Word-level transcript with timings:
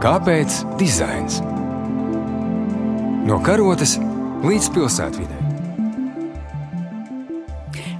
Kāpēc 0.00 0.54
dizains? 0.80 1.42
No 3.28 3.36
karotes 3.44 3.98
līdz 4.40 4.68
pilsētvidē. 4.72 5.40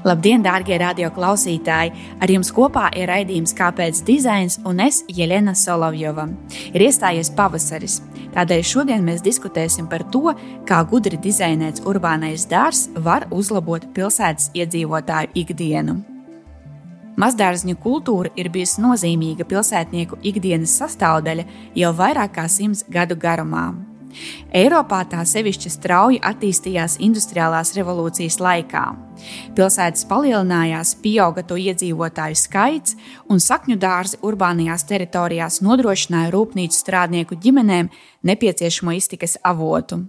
Labdien, 0.09 0.41
darbie 0.41 0.79
radioklausītāji! 0.81 1.93
Ar 2.25 2.33
jums 2.33 2.49
kopā 2.57 2.87
ir 2.97 3.13
raidījums 3.13 3.53
Kāpēc 3.59 4.01
dizains 4.09 4.57
un 4.65 4.81
es, 4.81 5.03
Jelena 5.13 5.53
Solovjova. 5.53 6.25
Ir 6.73 6.87
iestājies 6.87 7.35
pavasaris, 7.37 7.99
tādēļ 8.33 8.65
šodien 8.65 9.05
mēs 9.05 9.21
diskutēsim 9.21 9.91
par 9.93 10.07
to, 10.09 10.33
kā 10.65 10.81
gudri 10.89 11.21
dizainēts 11.21 11.85
urbānais 11.85 12.49
dārzs 12.49 12.89
var 12.97 13.29
uzlabot 13.29 13.85
pilsētas 13.93 14.49
iedzīvotāju 14.57 15.37
ikdienu. 15.45 16.01
Mazdārziņu 17.19 17.77
kultūra 17.83 18.31
ir 18.39 18.51
bijusi 18.55 18.83
nozīmīga 18.85 19.47
pilsētnieku 19.51 20.21
ikdienas 20.23 20.77
sastāvdaļa 20.81 21.47
jau 21.79 21.95
vairāk 21.97 22.37
kā 22.39 22.47
simts 22.49 22.85
gadu 22.89 23.19
garumā. 23.19 23.71
Eiropā 24.57 25.01
tā 25.11 25.23
sevišķi 25.27 25.71
strauji 25.71 26.21
attīstījās 26.27 26.97
industriālās 27.03 27.73
revolūcijas 27.77 28.41
laikā. 28.43 28.85
Pilsētas 29.55 30.07
palielinājās, 30.11 30.97
pieauga 31.03 31.45
to 31.47 31.59
iedzīvotāju 31.61 32.39
skaits, 32.39 32.97
un 33.31 33.43
sakņu 33.43 33.79
dārzi 33.81 34.19
urbānajās 34.27 34.87
teritorijās 34.89 35.61
nodrošināja 35.67 36.33
rūpnīcu 36.35 36.81
strādnieku 36.83 37.39
ģimenēm 37.39 37.93
nepieciešamo 38.27 38.97
iztikas 38.99 39.39
avotu. 39.47 40.03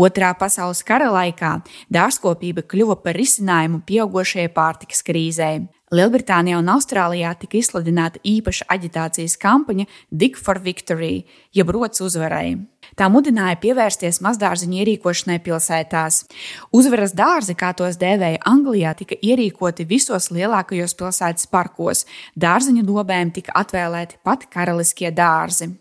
Otrā 0.00 0.30
pasaules 0.38 0.80
kara 0.86 1.10
laikā 1.12 1.58
dārzkopība 1.92 2.64
kļuva 2.64 2.96
par 3.04 3.18
risinājumu 3.20 3.82
pieaugušajai 3.88 4.48
pārtikas 4.54 5.04
krīzei. 5.04 5.66
Lielbritānijā 5.90 6.60
un 6.60 6.70
Austrālijā 6.70 7.32
tika 7.40 7.58
izsludināta 7.58 8.20
īpaša 8.22 8.68
aģitācijas 8.70 9.34
kampaņa 9.42 9.88
Dig 10.22 10.38
for 10.38 10.60
Victory, 10.62 11.24
jeb 11.52 11.72
rots 11.74 12.00
uzvarai. 12.06 12.54
Tā 12.96 13.10
mudināja 13.10 13.58
pievērsties 13.60 14.22
mazdārziņu 14.22 14.78
ierīkošanai 14.84 15.40
pilsētās. 15.42 16.22
Uzvaras 16.70 17.12
dārzi, 17.18 17.58
kā 17.58 17.74
tos 17.74 17.98
dēvēja 18.00 18.40
Anglijā, 18.46 18.94
tika 19.02 19.18
ierīkoti 19.18 19.88
visos 19.90 20.30
lielākajos 20.30 20.96
pilsētas 20.96 21.50
parkos. 21.50 22.06
Dārziņu 22.38 22.86
dobēm 22.86 23.34
tika 23.34 23.58
atvēlēti 23.64 24.22
pat 24.24 24.46
karaliskie 24.54 25.10
dārzi. 25.10 25.72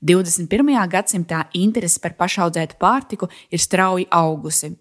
21. 0.00 0.70
gadsimtā 0.88 1.42
interese 1.58 2.00
par 2.00 2.14
pašaudzētu 2.18 2.78
pārtiku 2.80 3.28
ir 3.50 3.62
strauji 3.62 4.06
augusi. 4.14 4.72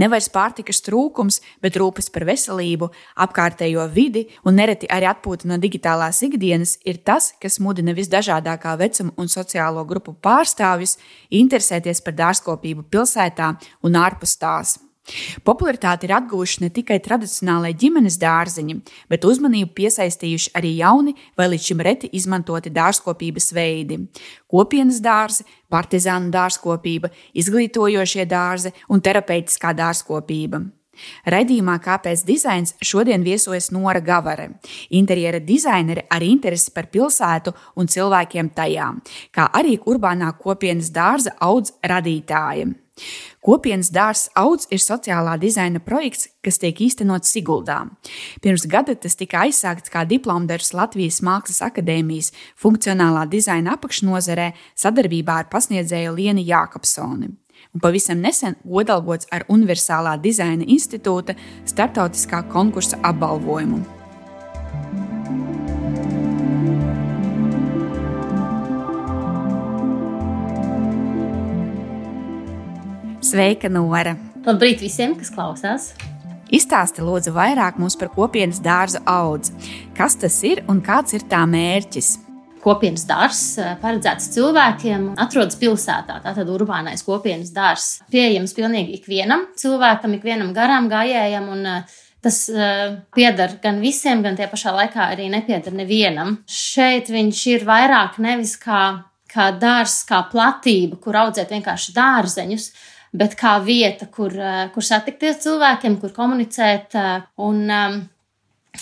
Nevis 0.00 0.30
pārtikas 0.32 0.82
trūkums, 0.86 1.40
bet 1.62 1.76
rūpes 1.80 2.10
par 2.14 2.26
veselību, 2.28 2.90
apkārtējo 3.26 3.86
vidi 3.94 4.26
un 4.44 4.58
nereti 4.58 4.90
arī 4.90 5.10
atpūta 5.10 5.50
no 5.50 5.58
digitālās 5.60 6.22
ikdienas 6.26 6.78
ir 6.84 7.02
tas, 7.04 7.32
kas 7.40 7.60
mudina 7.60 7.94
visdažādākā 7.96 8.76
vecuma 8.80 9.14
un 9.16 9.30
sociālo 9.30 9.84
grupu 9.88 10.16
pārstāvjus 10.24 10.98
interesēties 11.30 12.02
par 12.04 12.18
dārzkopību 12.18 12.88
pilsētā 12.90 13.54
un 13.84 14.00
ārpus 14.00 14.38
tās. 14.40 14.78
Popularitāti 15.44 16.08
ir 16.08 16.14
atguvuši 16.16 16.62
ne 16.62 16.70
tikai 16.72 16.96
tradicionālai 17.04 17.74
ģimenes 17.76 18.16
dārziņi, 18.22 18.76
bet 19.12 19.26
uzmanību 19.28 19.74
piesaistījuši 19.76 20.54
arī 20.56 20.70
jauni 20.78 21.12
vai 21.36 21.50
līdz 21.52 21.66
šim 21.68 21.82
reti 21.84 22.08
izmantoti 22.16 22.72
dārzkopības 22.72 23.50
veidi- 23.52 23.98
kopienas 24.52 25.02
dārzi, 25.04 25.44
partizānu 25.68 26.32
dārzkopība, 26.32 27.10
izglītojošie 27.34 28.24
dārzi 28.26 28.72
un 28.88 29.00
terapeitiskā 29.00 29.74
dārzkopība. 29.76 30.64
Radījumā 31.26 31.78
Kāpēc 31.84 32.24
dizains 32.24 32.74
šodien 32.80 33.22
viesojas 33.22 33.70
Nora 33.74 34.00
Gavare, 34.00 34.60
interjera 34.90 35.40
dizainere 35.40 36.06
ar 36.08 36.22
interesi 36.22 36.70
par 36.70 36.86
pilsētu 36.86 37.54
un 37.76 37.86
cilvēkiem 37.86 38.52
tajā, 38.54 38.88
kā 39.34 39.50
arī 39.52 39.78
urbānā 39.78 40.32
kopienas 40.38 40.90
dārza 40.90 41.34
audz 41.40 41.72
radītāja. 41.82 42.83
Kopienas 43.44 43.90
dārzs 43.92 44.28
Auds 44.38 44.68
ir 44.72 44.80
sociālā 44.80 45.34
dizaina 45.40 45.80
projekts, 45.82 46.28
kas 46.44 46.60
tiek 46.62 46.78
īstenots 46.86 47.32
Siguldā. 47.34 47.80
Pirms 48.40 48.66
gada 48.70 48.94
tas 48.94 49.18
tika 49.18 49.42
aizsākts 49.44 49.92
kā 49.92 50.04
diplomdarbs 50.08 50.72
Latvijas 50.76 51.20
Mākslas 51.24 51.60
akadēmijas 51.66 52.32
funkcionālā 52.60 53.26
dizaina 53.30 53.74
apakšnodarbē 53.76 54.52
sadarbībā 54.78 55.40
ar 55.42 55.50
pasniedzēju 55.52 56.14
Lienu 56.14 56.46
Jākapsoni. 56.46 57.34
Un 57.74 57.82
pavisam 57.82 58.22
nesen 58.22 58.54
godalgots 58.62 59.28
ar 59.34 59.46
Universālā 59.50 60.14
dizaina 60.22 60.64
institūta 60.64 61.34
starptautiskā 61.66 62.44
konkursa 62.54 63.02
apbalvojumu. 63.02 63.93
Sveika, 73.34 73.66
Nora! 73.66 74.12
Labrīt 74.46 74.78
visiem, 74.78 75.16
kas 75.18 75.32
klausās! 75.34 75.88
Izstāsti 76.54 77.02
lūdzu 77.02 77.32
vairāk 77.34 77.80
mums 77.82 77.96
par 77.98 78.12
kopienas 78.14 78.60
dārza 78.62 79.00
audz. 79.10 79.50
Kas 79.96 80.14
tas 80.22 80.36
ir 80.46 80.60
un 80.70 80.78
kāds 80.86 81.16
ir 81.18 81.24
tā 81.26 81.40
mērķis? 81.50 82.12
Kopienas 82.62 83.02
dārzs 83.08 83.56
eh, 83.58 83.72
paredzēts 83.82 84.30
cilvēkiem, 84.36 85.08
atrodas 85.18 85.58
pilsētā. 85.58 86.20
Tātad 86.28 86.54
urbānais 86.54 87.02
kopienas 87.02 87.50
dārzs 87.56 88.04
pieejams 88.14 88.54
pilnīgi 88.54 89.00
ikvienam 89.00 89.48
cilvēkam, 89.58 90.14
ikvienam 90.20 90.54
garām 90.54 90.86
gājējam. 90.94 91.50
Un, 91.56 91.66
eh, 91.72 92.00
Tas 92.24 92.38
uh, 92.48 93.02
pieder 93.12 93.58
gan 93.60 93.82
visiem, 93.84 94.22
gan 94.24 94.32
tie 94.32 94.46
pašā 94.48 94.70
laikā 94.72 95.10
arī 95.12 95.26
nepieder 95.28 95.74
nevienam. 95.76 96.38
Šeit 96.48 97.10
viņš 97.12 97.40
ir 97.50 97.66
vairāk 97.68 98.16
nevis 98.16 98.54
kā, 98.56 98.78
kā 99.28 99.50
dārzs, 99.60 100.06
kā 100.08 100.22
platība, 100.30 100.96
kur 101.04 101.18
audzēt 101.20 101.52
vienkārši 101.52 101.92
dārzeņus, 101.98 102.70
uh, 102.70 102.93
bet 103.14 103.36
kā 103.38 103.58
vieta, 103.64 104.08
kur, 104.10 104.34
eh, 104.34 104.66
kur 104.74 104.84
satikties 104.84 105.44
cilvēkiem, 105.44 106.00
kur 106.00 106.12
komunicēt 106.14 106.98
eh, 106.98 107.22
un 107.46 107.62
um, 107.70 108.00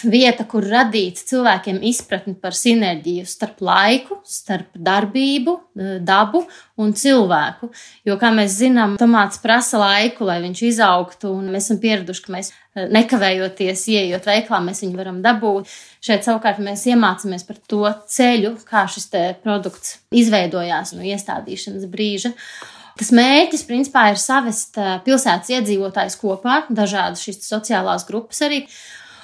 vieta, 0.09 0.47
kur 0.48 0.65
radīt 0.65 1.20
cilvēkiem 1.28 1.82
izpratni 1.84 2.32
par 2.41 2.56
sinerģiju 2.56 3.26
starp 3.28 3.60
laiku, 3.60 4.22
starp 4.25 4.72
darbību, 4.88 5.56
eh, 5.76 5.93
dabu 6.00 6.47
un 6.81 6.97
cilvēku. 6.97 7.69
Jo, 8.09 8.16
kā 8.16 8.32
mēs 8.32 8.56
zinām, 8.56 8.97
tomāts 9.00 9.41
prasa 9.43 9.82
laiku, 9.84 10.25
lai 10.25 10.41
viņš 10.47 10.64
izaugtu, 10.72 11.37
un 11.37 11.53
mēs 11.53 11.69
esam 11.69 11.82
pieraduši, 11.84 12.25
ka 12.25 12.37
mēs 12.38 12.53
nekavējoties, 12.72 13.84
ieejot 13.93 14.25
veiklā, 14.32 14.62
mēs 14.64 14.81
viņu 14.81 14.97
varam 14.97 15.19
dabūt. 15.20 15.69
Šeit 16.00 16.25
savukārt 16.25 16.56
mēs 16.64 16.87
iemācāmies 16.88 17.44
par 17.44 17.59
to 17.69 17.84
ceļu, 18.09 18.56
kā 18.64 18.87
šis 18.88 19.10
produkts 19.44 19.99
izveidojās 20.09 20.97
no 20.97 21.04
iestādīšanas 21.04 21.84
brīža. 21.93 22.32
Tas 22.98 23.12
mērķis 23.14 23.64
principā 23.69 24.08
ir 24.12 24.19
savest 24.20 24.76
pilsētas 25.06 25.53
iedzīvotājus 25.56 26.19
kopā, 26.20 26.62
dažādas 26.69 27.22
šīs 27.25 27.41
sociālās 27.47 28.06
grupas 28.08 28.42
arī. 28.44 28.66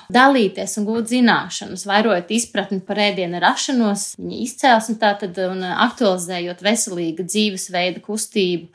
Dalīties 0.08 0.78
un 0.80 0.86
gūt 0.88 1.10
zināšanas, 1.10 1.82
vairojot 1.84 2.30
izpratni 2.32 2.78
par 2.80 2.96
ēdienu 3.10 3.42
rašanos, 3.44 4.14
viņa 4.16 4.38
izcelsmi, 4.40 4.94
tātad 5.02 5.36
un 5.44 5.60
aktualizējot 5.68 6.62
veselīgu 6.64 7.26
dzīvesveidu, 7.28 8.00
kustību, 8.06 8.70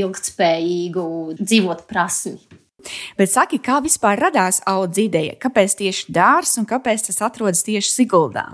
ilgtspējīgu 0.00 1.04
dzīvot 1.42 1.84
prasmi. 1.90 2.38
Bet 3.18 3.32
saki, 3.32 3.58
kā 3.60 3.82
vispār 3.84 4.16
radās 4.22 4.62
auga 4.70 5.02
ideja? 5.02 5.36
Kāpēc 5.42 5.76
tieši 5.82 6.14
dārzs 6.14 6.56
un 6.60 6.64
kāpēc 6.68 7.08
tas 7.10 7.20
atrodas 7.26 7.64
tieši 7.66 7.92
Siguldā? 7.92 8.46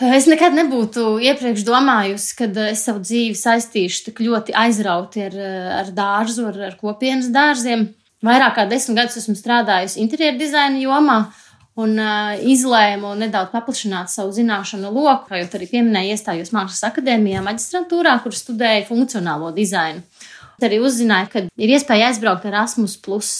Es 0.00 0.24
nekad 0.24 0.54
nebūtu 0.56 1.18
iepriekš 1.20 1.60
domājusi, 1.68 2.32
ka 2.38 2.46
es 2.70 2.86
savu 2.86 3.02
dzīvi 3.04 3.36
saistīšu 3.36 4.06
tik 4.06 4.22
ļoti 4.24 4.54
aizrauti 4.56 5.26
ar, 5.26 5.36
ar 5.82 5.90
dārzu, 5.92 6.46
ar, 6.48 6.56
ar 6.70 6.78
kopienas 6.80 7.28
dārziem. 7.34 7.90
Vairāk 8.24 8.56
kā 8.56 8.64
desmit 8.68 8.96
gadus 8.96 9.18
esmu 9.20 9.36
strādājusi 9.36 10.00
interjeru 10.00 10.40
dizaina 10.40 10.80
jomā 10.80 11.18
un 11.80 11.92
uh, 12.00 12.32
izlēmu 12.40 13.12
nedaudz 13.20 13.52
paplašināt 13.52 14.08
savu 14.12 14.32
zināšanu 14.36 14.88
loku. 14.88 15.28
Kā 15.28 15.42
jau 15.42 15.52
arī 15.60 15.68
pieminēju, 15.68 16.16
iestājos 16.16 16.54
Mākslas 16.56 16.88
akadēmijā, 16.88 17.44
maģistrantūrā, 17.44 18.16
kur 18.24 18.36
studēju 18.36 18.88
funkcionālo 18.88 19.52
dizainu. 19.56 20.00
Arī 20.64 20.80
uzzināju, 20.84 21.28
ka 21.32 21.44
ir 21.60 21.76
iespēja 21.76 22.08
aizbraukt 22.08 22.48
Erasmus 22.48 22.96
Plus 23.04 23.34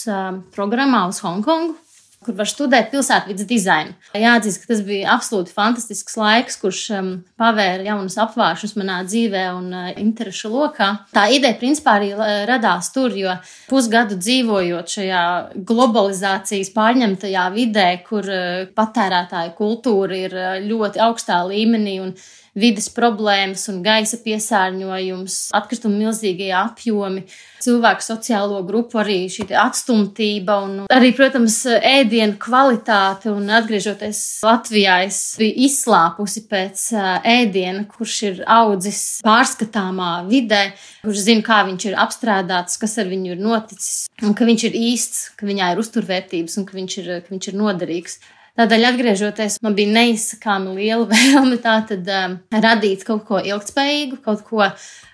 programmā 0.53 1.07
uz 1.09 1.25
Hongkongu 1.25 1.80
kur 2.25 2.35
var 2.37 2.49
studēt 2.49 2.91
pilsētvidas 2.91 3.47
dizainu. 3.49 3.95
Jāatzīst, 4.17 4.61
ka 4.61 4.71
tas 4.73 4.83
bija 4.85 5.09
absolūti 5.15 5.53
fantastisks 5.55 6.17
laiks, 6.19 6.59
kurš 6.61 6.81
um, 6.97 7.09
pavēra 7.41 7.87
jaunas 7.87 8.17
apvāršus 8.21 8.75
manā 8.77 8.99
dzīvē 9.07 9.45
un 9.55 9.71
uh, 9.73 9.87
interešu 9.97 10.51
lokā. 10.53 10.91
Tā 11.15 11.25
ideja 11.33 11.57
principā 11.57 11.97
arī 11.97 12.11
uh, 12.13 12.43
radās 12.49 12.91
tur, 12.93 13.15
jo 13.17 13.33
pusgadu 13.71 14.19
dzīvojot 14.21 14.93
šajā 14.97 15.23
globalizācijas 15.71 16.69
pārņemtajā 16.77 17.47
vidē, 17.57 17.87
kur 18.05 18.29
uh, 18.29 18.69
patērētāju 18.77 19.57
kultūra 19.57 20.21
ir 20.27 20.37
uh, 20.37 20.53
ļoti 20.61 21.01
augstā 21.01 21.41
līmenī 21.49 21.97
un 22.05 22.13
vidas 22.57 22.89
problēmas 22.91 23.63
un 23.71 23.79
gaisa 23.85 24.19
piesārņojums, 24.23 25.37
atkritumi 25.55 26.03
milzīgie 26.03 26.51
apjomi, 26.55 27.23
cilvēku 27.63 28.03
sociālo 28.03 28.59
grupu 28.67 28.99
arī 29.01 29.23
šī 29.31 29.47
atstumtība 29.55 30.57
un 30.65 30.75
arī, 30.91 31.11
protams, 31.15 31.61
ēdienu 31.67 32.35
kvalitāte. 32.41 33.31
Un 33.31 33.47
atgriežoties 33.55 34.41
Latvijā, 34.45 35.01
es 35.07 35.21
biju 35.39 35.67
izslāpusi 35.67 36.45
pēc 36.51 36.87
ēdiena, 37.27 37.85
kurš 37.91 38.17
ir 38.27 38.43
audzis 38.49 39.01
pārskatāmā 39.25 40.11
vidē, 40.29 40.63
kurš 41.05 41.25
zina, 41.29 41.45
kā 41.45 41.61
viņš 41.69 41.87
ir 41.91 41.97
apstrādāts, 42.03 42.79
kas 42.81 42.97
ar 43.01 43.09
viņu 43.11 43.35
ir 43.35 43.41
noticis, 43.41 44.05
un 44.25 44.35
ka 44.37 44.47
viņš 44.49 44.67
ir 44.67 44.77
īsts, 44.81 45.23
ka 45.39 45.47
viņā 45.47 45.71
ir 45.73 45.81
uzturvērtības 45.81 46.59
un 46.59 46.67
ka 46.67 46.77
viņš 46.77 47.01
ir, 47.03 47.11
ka 47.23 47.35
viņš 47.35 47.51
ir 47.51 47.59
noderīgs. 47.63 48.19
Tādēļ, 48.59 48.85
atgriežoties, 48.89 49.59
man 49.63 49.75
bija 49.77 49.93
neizsakāmi 49.95 50.75
liela 50.75 51.07
vēlme 51.13 51.59
tātad 51.63 52.07
um, 52.11 52.37
radīt 52.51 53.05
kaut 53.07 53.23
ko 53.29 53.39
ilgspējīgu, 53.39 54.19
kaut 54.25 54.43
ko 54.47 54.65
uh, 54.67 54.73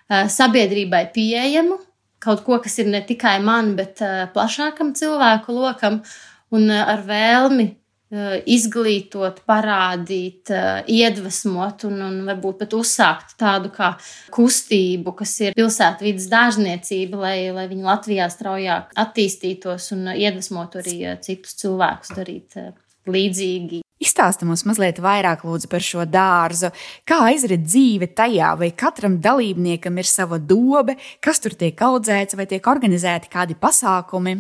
sabiedrībai 0.09 1.07
pieejamu, 1.13 1.77
kaut 2.23 2.41
ko, 2.47 2.57
kas 2.63 2.79
ir 2.81 2.89
ne 2.89 3.03
tikai 3.05 3.37
man, 3.45 3.75
bet 3.77 4.01
uh, 4.05 4.25
plašākam 4.33 4.95
cilvēku 4.97 5.53
lokam, 5.53 6.01
un 6.49 6.65
uh, 6.71 6.81
ar 6.95 7.03
vēlmi 7.05 7.67
uh, 7.69 8.39
izglītot, 8.49 9.43
parādīt, 9.45 10.49
uh, 10.49 10.81
iedvesmot 10.89 11.85
un, 11.91 12.01
un 12.07 12.17
varbūt 12.31 12.63
pat 12.63 12.73
uzsākt 12.79 13.37
tādu 13.37 13.69
kā 13.75 13.91
kustību, 14.33 15.13
kas 15.21 15.35
ir 15.45 15.59
pilsētvidas 15.61 16.25
dārzniecība, 16.33 17.21
lai, 17.21 17.37
lai 17.53 17.69
viņi 17.69 17.85
Latvijā 17.85 18.31
straujāk 18.33 18.97
attīstītos 19.05 19.91
un 19.93 20.09
uh, 20.09 20.17
iedvesmotu 20.17 20.81
arī 20.81 20.97
uh, 21.05 21.21
citus 21.21 21.53
cilvēkus 21.61 22.17
darīt 22.17 22.57
uh, 22.57 22.73
līdzīgi. 23.12 23.83
Izstāsti 23.98 24.45
mums 24.45 24.62
mazliet 24.69 25.00
vairāk 25.01 25.42
lūdzu, 25.48 25.69
par 25.71 25.81
šo 25.81 26.04
dārzu. 26.06 26.69
Kā 27.07 27.24
aizrit 27.31 27.63
dzīve 27.65 28.12
tajā, 28.18 28.51
vai 28.59 28.69
katram 28.77 29.18
dalībniekam 29.24 29.98
ir 29.98 30.06
sava 30.06 30.38
dobe, 30.38 31.00
kas 31.24 31.42
tur 31.42 31.57
tiek 31.57 31.81
audzēts, 31.81 32.38
vai 32.38 32.45
tiek 32.50 32.69
organizēti 32.69 33.31
kādi 33.33 33.57
pasākumi? 33.57 34.38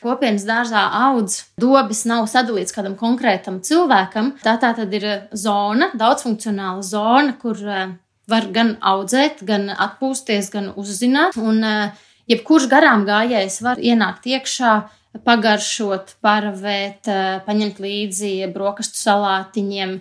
Kopienas 0.00 0.44
dārzā 0.48 0.82
audz 1.08 1.40
dobis 1.60 2.04
nav 2.08 2.28
sadalīts 2.30 2.72
kādam 2.76 2.94
konkrētam 3.00 3.58
cilvēkam. 3.64 4.34
Tā 4.44 4.54
tā 4.60 4.70
tad 4.76 4.92
ir 4.96 5.06
zona, 5.36 5.90
daudzfunkcionāla 5.98 6.84
zona, 6.86 7.34
kur 7.40 7.58
eh, 7.64 7.96
var 8.30 8.46
gan 8.54 8.76
audzēt, 8.80 9.42
gan 9.48 9.68
atpūsties, 9.72 10.52
gan 10.54 10.70
uzzināt. 10.80 11.36
Un 11.40 11.64
eh, 11.66 12.06
jebkurš 12.32 12.68
garām 12.70 13.04
gājējs 13.08 13.60
var 13.66 13.82
ienākt 13.82 14.28
iekšā 14.30 14.74
pagaršot, 15.18 16.16
paravēt, 16.22 17.08
eh, 17.08 17.40
paņemt 17.46 17.80
līdzi 17.82 18.52
brokastu 18.54 19.00
salātiņiem, 19.00 20.00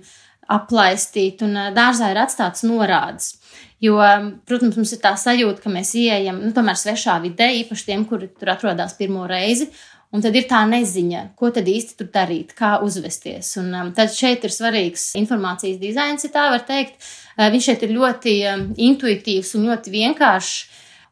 aplaistīt, 0.50 1.42
un 1.46 1.58
eh, 1.58 1.72
dārzā 1.74 2.12
ir 2.12 2.22
atstāts 2.22 2.64
norādes. 2.64 3.36
Jo, 3.80 3.96
protams, 4.46 4.76
mums 4.76 4.92
ir 4.92 5.00
tā 5.00 5.14
sajūta, 5.16 5.62
ka 5.64 5.70
mēs 5.72 5.94
ieejam 5.96 6.42
nu, 6.44 6.52
tomēr 6.52 6.76
svešā 6.76 7.16
vidē, 7.24 7.48
īpaši 7.64 7.86
tiem, 7.88 8.04
kuri 8.06 8.28
tur 8.28 8.52
atrodas 8.52 8.98
pirmo 8.98 9.24
reizi. 9.28 9.70
Un 10.12 10.24
tad 10.26 10.34
ir 10.36 10.48
tā 10.50 10.64
neziņa, 10.66 11.36
ko 11.38 11.52
tad 11.54 11.68
īsti 11.70 11.96
tur 12.00 12.08
darīt, 12.10 12.56
kā 12.58 12.80
uzvesties. 12.82 13.52
Un, 13.62 13.70
um, 13.78 13.92
tad 13.94 14.10
šeit 14.10 14.44
ir 14.44 14.50
svarīgs 14.50 15.12
informācijas 15.20 15.78
dizains, 15.78 16.26
ja 16.26 16.34
tā 16.34 16.48
var 16.50 16.66
teikt. 16.66 16.98
Uh, 17.38 17.46
viņš 17.54 17.68
šeit 17.70 17.86
ir 17.86 17.94
ļoti 17.94 18.34
um, 18.50 18.64
intuitīvs 18.90 19.54
un 19.56 19.70
ļoti 19.70 19.94
vienkāršs 19.94 20.56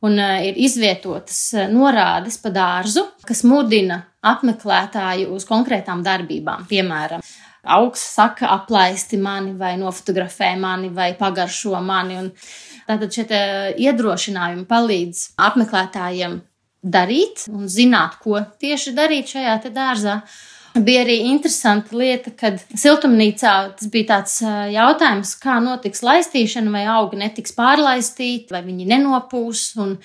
un 0.06 0.20
uh, 0.20 0.38
ir 0.46 0.60
izvietotas 0.68 1.40
uh, 1.56 1.68
norādes 1.72 2.40
pa 2.42 2.52
dārzu, 2.54 3.06
kas 3.28 3.44
mudina 3.48 4.04
apmeklētāju 4.28 5.32
uz 5.36 5.46
konkrētām 5.48 6.04
darbībām. 6.06 6.68
Piemēram, 6.70 7.24
augs 7.78 8.04
saka, 8.16 8.50
aplaisti 8.56 9.20
mani, 9.22 9.54
vai 9.58 9.76
nofotografē 9.80 10.54
mani, 10.60 10.92
vai 10.94 11.14
pagaršo 11.20 11.80
mani. 11.84 12.20
Un 12.22 12.30
tātad 12.88 13.14
šie 13.14 13.42
iedrošinājumi 13.88 14.68
palīdz 14.70 15.24
apmeklētājiem 15.48 16.40
darīt 16.84 17.48
un 17.52 17.68
zināt, 17.72 18.20
ko 18.24 18.40
tieši 18.62 18.96
darīt 18.98 19.34
šajā 19.36 19.58
dārzā. 19.76 20.22
Bija 20.84 21.02
arī 21.06 21.18
interesanta 21.32 21.96
lieta, 21.98 22.32
kad 22.38 22.60
siltumnīcā 22.78 23.54
tas 23.80 23.90
bija 23.94 24.10
tāds 24.12 24.38
jautājums, 24.74 25.34
kā 25.42 25.58
notiks 25.64 26.04
laistīšana, 26.06 26.74
vai 26.74 26.84
augi 26.92 27.20
netiks 27.22 27.56
pārlaistīti, 27.58 28.54
vai 28.54 28.62
viņi 28.68 28.90
nenopūs. 28.92 29.64
Un 29.82 29.96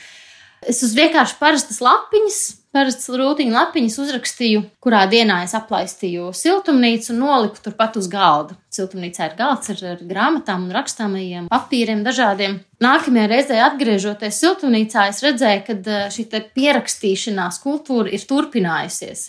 es 0.69 0.83
uz 0.85 0.93
vienkārši 0.97 1.39
parastas 1.41 1.81
lapiņas, 1.83 2.41
parastas 2.73 3.11
rūtiņa 3.21 3.53
lapiņas 3.53 3.97
uzrakstīju, 4.03 4.63
kurā 4.83 5.03
dienā 5.11 5.43
es 5.47 5.55
aplaistīju 5.59 6.31
siltumnīcu 6.37 7.13
un 7.13 7.21
noliku 7.21 7.61
turpat 7.65 7.99
uz 8.01 8.09
galda. 8.13 8.57
Siltumnīcā 8.73 9.29
ir 9.29 9.35
galds 9.39 9.73
ar, 9.75 9.83
ar 9.93 10.05
grāmatām 10.09 10.67
un 10.67 10.77
rakstāmajiem 10.77 11.51
papīriem 11.53 12.05
dažādiem. 12.07 12.61
Nākamajā 12.83 13.27
reizē 13.31 13.59
atgriežoties 13.67 14.41
siltumnīcā, 14.43 15.09
es 15.13 15.21
redzēju, 15.25 15.67
ka 15.69 15.99
šī 16.15 16.29
pierakstīšanās 16.57 17.61
kultūra 17.63 18.13
ir 18.15 18.25
turpinājusies. 18.31 19.27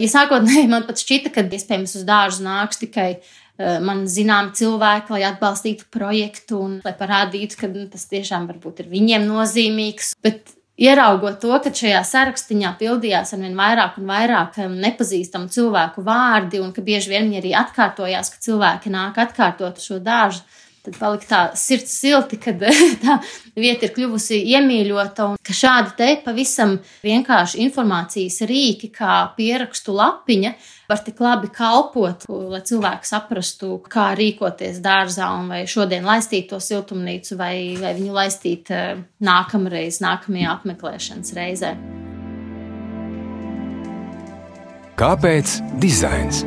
Ja 0.00 0.08
sākotnēji 0.14 0.70
man 0.70 0.88
pat 0.88 1.02
šķita, 1.02 1.34
ka 1.34 1.44
iespējams 1.44 1.98
uz 2.00 2.08
dārzu 2.08 2.46
nāks 2.46 2.80
tikai 2.80 3.10
uh, 3.18 3.38
man 3.58 4.04
zinām 4.10 4.52
cilvēki, 4.56 5.14
lai 5.16 5.24
atbalstītu 5.28 5.88
projektu 5.92 6.60
un 6.62 6.76
lai 6.84 6.94
parādītu, 6.98 7.58
ka 7.58 7.70
nu, 7.72 7.88
tas 7.90 8.06
tiešām 8.10 8.46
varbūt 8.50 8.84
ir 8.84 8.92
viņiem 8.92 9.26
nozīmīgs. 9.26 10.14
Bet 10.22 10.54
Ieraugot 10.78 11.40
to, 11.42 11.56
ka 11.58 11.72
šajā 11.74 12.04
sarakstā 12.06 12.70
pildījās 12.78 13.32
ar 13.34 13.40
vien 13.42 13.56
vairāk 13.58 13.96
un 13.98 14.06
vairāk 14.06 14.60
nepazīstamu 14.70 15.50
cilvēku 15.50 16.04
vārdi, 16.06 16.60
un 16.62 16.70
ka 16.72 16.84
bieži 16.86 17.10
vien 17.10 17.26
viņi 17.26 17.40
arī 17.40 17.54
atkārtojās, 17.58 18.30
ka 18.30 18.38
cilvēki 18.46 18.92
nāk 18.94 19.18
atkārtot 19.18 19.82
šo 19.82 19.98
dārzu, 19.98 20.44
tad 20.88 20.98
palika 21.00 21.28
tā 21.28 21.42
sirds 21.58 21.92
silti, 22.00 22.38
kad 22.40 22.62
tā 23.04 23.18
vieta 23.58 23.88
ir 23.88 23.94
kļuvusi 23.96 24.40
iemīļota. 24.54 25.32
Un 25.32 25.38
ka 25.44 25.56
šādi 25.56 25.94
te 25.98 26.10
pavisam 26.24 26.78
vienkārši 27.04 27.62
informācijas 27.66 28.40
rīki, 28.48 28.90
kā 28.94 29.20
pierakstu 29.36 29.94
lapiņa, 29.98 30.54
var 30.88 31.02
tik 31.04 31.20
labi 31.20 31.50
kalpot, 31.52 32.24
lai 32.28 32.62
cilvēki 32.64 33.08
saprastu, 33.08 33.74
kā 33.92 34.10
rīkoties 34.18 34.80
dārzā 34.84 35.28
un 35.36 35.52
vai 35.52 35.62
šodien 35.68 36.06
laistīt 36.08 36.48
to 36.52 36.60
siltumnīcu 36.62 37.36
vai, 37.40 37.54
vai 37.80 37.92
viņu 37.98 38.16
laistīt 38.16 38.72
eh, 38.72 38.96
nākamreiz, 39.20 40.00
nākamajā 40.04 40.56
apmeklēšanas 40.56 41.36
reizē. 41.36 41.76
Kāpēc 44.98 45.60
dizains? 45.78 46.42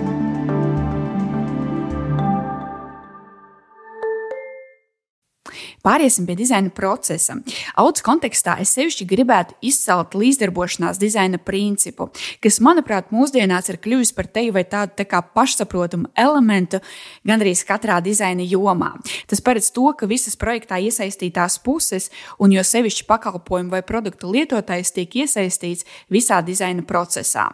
Pāriesim 5.81 6.28
pie 6.30 6.36
dizaina 6.38 6.69
procesa. 6.69 7.39
Audas 7.80 8.04
kontekstā 8.06 8.57
es 8.62 8.74
sevišķi 8.75 9.07
gribētu 9.10 9.56
izcelt 9.66 10.13
līdzdarbošanās 10.13 11.00
dizaina 11.01 11.39
principu, 11.42 12.12
kas, 12.44 12.60
manuprāt, 12.62 13.10
mūsdienās 13.10 13.72
ir 13.72 13.80
kļuvis 13.81 14.13
par 14.13 14.30
teju 14.30 14.53
vai 14.53 14.63
tādu 14.70 15.00
tā 15.00 15.08
kā 15.10 15.24
pašsaprotamu 15.25 16.12
elementu 16.13 16.82
gandrīz 17.25 17.63
katrā 17.65 17.98
dizaina 18.05 18.46
jomā. 18.46 18.91
Tas 19.32 19.41
paredz 19.41 19.72
to, 19.74 19.88
ka 19.98 20.10
visas 20.10 20.38
projektā 20.38 20.77
iesaistītās 20.86 21.58
puses, 21.65 22.12
un 22.38 22.53
jo 22.53 22.62
sevišķi 22.62 23.08
pakalpojumu 23.10 23.74
vai 23.74 23.82
produktu 23.82 24.29
lietotājs 24.36 24.94
tiek 24.94 25.17
iesaistīts 25.24 25.88
visā 26.13 26.44
dizaina 26.46 26.86
procesā. 26.86 27.48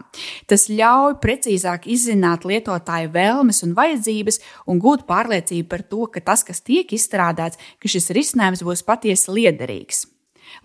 Tas 0.51 0.67
ļauj 0.67 1.15
precīzāk 1.23 1.87
izzināt 1.87 2.43
lietotāju 2.47 3.13
vēlmes 3.15 3.63
un 3.63 3.75
vajadzības 3.77 4.41
un 4.67 4.83
gūt 4.83 5.07
pārliecību 5.07 5.71
par 5.71 5.87
to, 5.87 6.03
ka 6.11 6.23
tas, 6.27 6.43
kas 6.43 6.59
tiek 6.65 6.91
izstrādāts, 6.91 7.59
ka 7.79 7.91
šis 7.91 8.11
risinājums 8.17 8.65
būs 8.65 8.85
patiesi 8.87 9.33
liederīgs. 9.37 10.05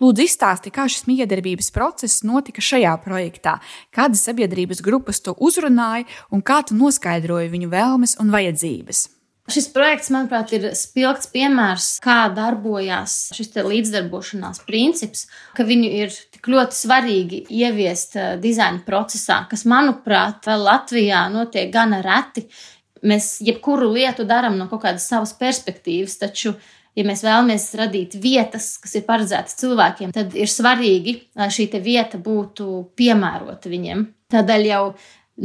Lūdzu, 0.01 0.25
izstāsti, 0.25 0.71
kā 0.73 0.87
šis 0.89 1.05
miedarbības 1.09 1.69
process 1.75 2.23
notika 2.25 2.63
šajā 2.63 2.93
projektā, 3.03 3.57
kādas 3.93 4.23
sabiedrības 4.27 4.81
grupas 4.85 5.21
to 5.23 5.35
uzrunāja 5.37 6.07
un 6.33 6.41
kā 6.41 6.63
tu 6.65 6.77
noskaidroji 6.79 7.51
viņu 7.53 7.69
vēlmes 7.73 8.17
un 8.23 8.31
vajadzības. 8.33 9.09
Šis 9.51 9.65
projekts, 9.75 10.07
manuprāt, 10.13 10.53
ir 10.55 10.69
spilgts 10.79 11.27
piemērs, 11.33 11.87
kā 12.03 12.29
darbojas 12.31 13.33
šis 13.35 13.49
līdzdarbošanās 13.57 14.61
princips, 14.63 15.25
ka 15.51 15.65
viņu 15.67 15.89
ir 15.97 16.13
tik 16.31 16.47
ļoti 16.47 16.77
svarīgi 16.77 17.41
ieviest 17.51 18.15
eh, 18.15 18.29
dizaina 18.39 18.79
procesā, 18.85 19.41
kas, 19.51 19.65
manuprāt, 19.67 20.47
Latvijā 20.47 21.25
notiek 21.33 21.67
gana 21.73 21.99
reti. 22.05 22.45
Mēs 23.03 23.41
jebkuru 23.43 23.89
lietu 23.91 24.23
darām 24.23 24.55
no 24.55 24.69
kaut 24.71 24.85
kādas 24.85 25.09
savas 25.11 25.35
perspektīvas, 25.35 26.15
taču 26.23 26.55
ja 26.97 27.05
mēs 27.07 27.23
vēlamies 27.25 27.67
radīt 27.79 28.17
vietas, 28.21 28.75
kas 28.81 28.95
ir 28.99 29.05
paredzētas 29.07 29.57
cilvēkiem, 29.61 30.13
tad 30.15 30.35
ir 30.37 30.51
svarīgi, 30.51 31.17
lai 31.39 31.49
šī 31.53 31.69
vieta 31.83 32.19
būtu 32.21 32.69
piemērota 32.97 33.71
viņiem. 33.71 34.05
Tādēļ 34.33 34.69
jau 34.69 34.83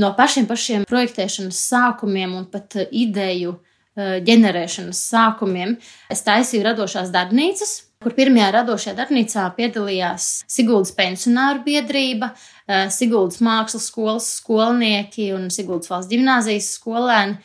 no 0.03 0.13
pašiem 0.17 0.47
pašiem 0.49 0.87
projektēšanas 0.89 1.65
sākumiem 1.73 2.37
un 2.39 2.47
pat 2.53 2.77
ideju 2.91 3.57
eh, 3.57 4.19
ģenerēšanas 4.25 5.03
sākumiem 5.13 5.77
es 6.13 6.25
taisīju 6.27 6.67
radošās 6.67 7.13
darbnīcas, 7.15 7.75
kur 8.03 8.15
pirmajā 8.15 8.51
radošajā 8.61 8.97
darbnīcā 8.99 9.47
piedalījās 9.57 10.29
Siguldas 10.51 10.93
pensionāru 10.97 11.65
biedrība, 11.67 12.33
eh, 12.69 12.89
Siguldas 12.95 13.41
mākslas 13.45 13.89
skolas 13.91 14.29
skolnieki 14.39 15.33
un 15.37 15.49
Siguldas 15.55 15.91
valsts 15.93 16.13
gimnāzijas 16.13 16.75
skolēni. 16.77 17.41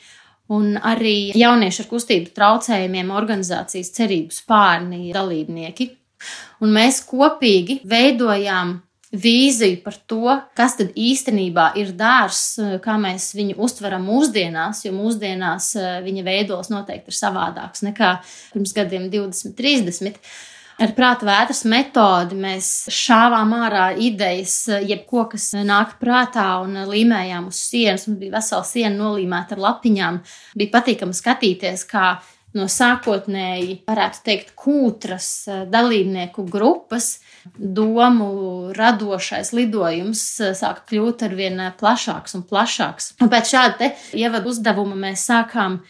Un 0.54 0.78
arī 0.78 1.34
jauniešu 1.38 1.84
ar 1.84 1.92
kustību 1.92 2.34
traucējumiem 2.38 3.12
organizācijas 3.14 3.92
cerību 3.98 4.36
spārni 4.36 5.12
dalībnieki. 5.16 5.92
Un 6.64 6.72
mēs 6.76 7.02
kopīgi 7.10 7.82
veidojām 7.90 8.78
vīziju 9.14 9.82
par 9.84 9.98
to, 10.10 10.38
kas 10.58 10.78
tad 10.80 10.96
īstenībā 10.98 11.70
ir 11.80 11.92
dārzs, 11.98 12.58
kā 12.84 12.96
mēs 13.02 13.30
viņu 13.38 13.60
uztveram 13.62 14.08
mūsdienās, 14.10 14.84
jo 14.88 14.94
mūsdienās 14.96 15.70
eh, 15.78 15.92
viņa 16.06 16.26
veidols 16.26 16.72
noteikti 16.74 17.14
ir 17.14 17.20
savādāks 17.20 17.86
nekā 17.86 18.16
pirms 18.56 18.74
gadiem 18.74 19.10
20, 19.14 19.54
30. 19.60 20.18
Ar 20.82 20.94
prāta 20.98 21.28
vētras 21.28 21.64
metodi 21.70 22.38
mēs 22.40 22.68
šāvām 22.92 23.54
ārā 23.60 23.92
idejas, 24.02 24.56
jebko, 24.82 25.28
kas 25.34 25.52
nāk 25.54 26.00
prātā, 26.02 26.48
un 26.66 26.80
līmējām 26.90 27.50
uz 27.52 27.60
sienas. 27.70 28.08
Mums 28.10 28.22
bija 28.24 28.38
vesela 28.40 28.66
siena 28.66 28.96
nolīmēta 28.98 29.54
ar 29.54 29.64
lapiņām. 29.68 30.22
Bija 30.58 30.74
patīkami 30.74 31.18
skatīties, 31.18 31.86
kā 31.92 32.16
no 32.58 32.66
sākotnēji, 32.70 33.80
varētu 33.90 34.22
teikt, 34.26 34.54
kūtras 34.58 35.30
dalībnieku 35.74 36.46
grupas 36.50 37.16
domu 37.54 38.74
radošais 38.78 39.54
lidojums 39.58 40.22
sāka 40.58 40.86
kļūt 40.90 41.26
ar 41.28 41.38
vien 41.38 41.66
plašāks 41.80 42.38
un 42.38 42.46
plašāks. 42.50 43.14
Un 43.22 43.34
pēc 43.34 43.56
šāda 43.56 43.94
ievadu 44.18 44.54
uzdevuma 44.54 44.98
mēs 45.08 45.26
sākām 45.30 45.82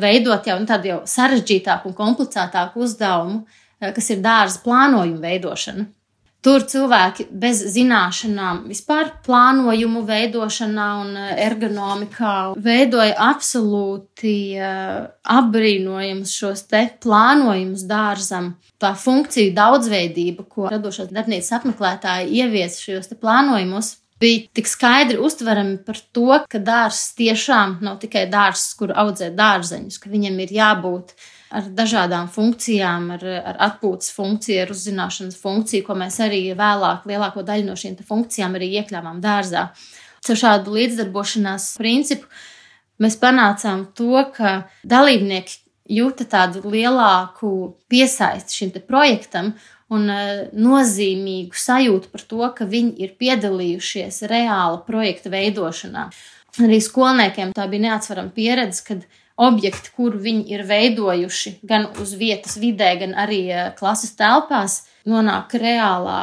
veidot 0.00 0.48
jau 0.48 0.60
tādu 0.68 0.94
jau 0.94 1.00
sarežģītāku 1.08 1.90
un 1.90 1.96
komplicētāku 1.96 2.84
uzdevumu, 2.84 3.44
Eh, 3.44 3.68
kas 3.80 4.12
ir 4.12 4.20
dārza 4.24 4.60
plānojuma 4.64 5.24
veidošana. 5.24 5.88
Tur 6.40 6.62
cilvēki 6.64 7.26
bez 7.36 7.58
zināšanām, 7.74 8.62
vispār 8.70 9.10
plānojumu 9.26 10.00
veidošanā 10.08 10.86
un 11.02 11.10
eh, 11.20 11.32
ergonomikā 11.44 12.36
veidoja 12.56 13.12
absolūti 13.26 14.32
uh, 14.56 15.02
apbrīnojamus 15.36 16.32
šos 16.32 16.62
te 16.70 16.86
plānojumus 17.04 17.84
dārzam. 17.88 18.54
Tā 18.80 18.94
funkciju 18.96 19.52
daudzveidība, 19.58 20.46
ko 20.48 20.70
radošās 20.72 21.10
darbnīcas 21.12 21.58
apmeklētāji 21.58 22.32
ievies 22.40 22.78
šajos 22.86 23.12
plānojumos, 23.20 23.98
bija 24.20 24.46
tik 24.56 24.68
skaidri 24.68 25.20
uztverami 25.20 25.76
par 25.84 26.00
to, 26.16 26.40
ka 26.48 26.62
dārzs 26.64 27.12
tiešām 27.20 27.82
nav 27.84 28.00
tikai 28.00 28.24
dārzs, 28.32 28.72
kur 28.80 28.96
audzē 28.96 29.28
dārzeņus, 29.36 30.00
ka 30.00 30.08
viņam 30.12 30.40
ir 30.44 30.56
jābūt 30.56 31.12
ar 31.50 31.70
dažādām 31.74 32.28
funkcijām, 32.30 33.08
ar, 33.16 33.24
ar 33.52 33.58
atpūtas 33.70 34.12
funkciju, 34.14 34.60
ar 34.64 34.74
uzzināšanas 34.74 35.38
funkciju, 35.40 35.86
ko 35.86 35.96
mēs 35.98 36.20
arī 36.22 36.44
vēlāk 36.58 37.08
lielāko 37.10 37.44
daļu 37.46 37.66
no 37.70 37.78
šīm 37.78 37.98
funkcijām 38.06 38.54
arī 38.58 38.70
iekļāvām 38.80 39.18
dārzā. 39.24 39.66
Ar 40.20 40.38
šādu 40.38 40.76
līdzdarbošanās 40.76 41.72
principu 41.80 42.28
mēs 43.00 43.16
panācām 43.18 43.88
to, 43.96 44.14
ka 44.36 44.68
dalībnieki 44.84 45.58
jūta 45.90 46.26
tādu 46.30 46.62
lielāku 46.70 47.76
piesaisti 47.90 48.60
šim 48.60 48.74
projektam 48.86 49.54
un 49.90 50.06
e, 50.12 50.18
nozīmīgu 50.54 51.56
sajūtu 51.58 52.12
par 52.12 52.26
to, 52.30 52.42
ka 52.54 52.66
viņi 52.68 52.94
ir 53.02 53.16
piedalījušies 53.18 54.22
reāla 54.30 54.84
projekta 54.86 55.32
veidošanā. 55.32 56.06
Arī 56.62 56.78
skolniekiem 56.82 57.54
tā 57.56 57.66
bija 57.70 57.88
neatsverama 57.88 58.30
pieredze, 58.34 58.84
kad 58.86 59.02
objekti, 59.40 59.92
kur 59.96 60.16
viņi 60.20 60.44
ir 60.52 60.66
veidojuši 60.68 61.56
gan 61.66 61.88
uz 62.02 62.12
vietas 62.18 62.58
vidē, 62.60 62.92
gan 63.00 63.16
arī 63.18 63.40
eh, 63.48 63.70
klases 63.78 64.14
telpās, 64.18 64.82
nonāk 65.08 65.56
reālā 65.58 66.20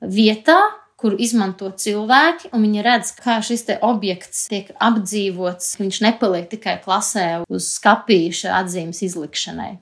vietā, 0.00 0.58
kuru 1.00 1.16
izmanto 1.22 1.70
cilvēki, 1.72 2.50
un 2.52 2.66
viņi 2.66 2.82
redz, 2.84 3.14
kā 3.16 3.38
šis 3.44 3.64
objekts 3.80 4.48
tiek 4.52 4.68
apdzīvots, 4.76 5.78
viņš 5.80 6.00
nepaliek 6.04 6.50
tikai 6.50 6.76
klasē 6.84 7.28
uz 7.48 7.70
skapīša 7.78 8.52
atzīmes 8.60 9.00
izlikšanai. 9.08 9.72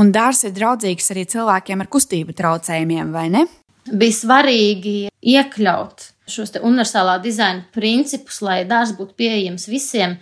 Un 0.00 0.10
dārsts 0.14 0.48
ir 0.48 0.54
draudzīgs 0.56 1.12
arī 1.12 1.26
cilvēkiem 1.30 1.84
ar 1.84 1.90
kustību 1.92 2.34
traucējumiem, 2.34 3.12
vai 3.14 3.28
ne? 3.30 3.44
Bija 3.84 4.16
svarīgi 4.16 4.96
iekļaut 5.20 6.08
šos 6.32 6.56
universālā 6.56 7.18
dizaina 7.22 7.66
principus, 7.74 8.40
lai 8.42 8.62
dārsts 8.68 8.96
būtu 8.96 9.14
pieejams 9.20 9.68
visiem. 9.68 10.16